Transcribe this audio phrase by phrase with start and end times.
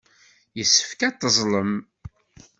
[0.57, 1.71] Yessefk ad teẓẓlem.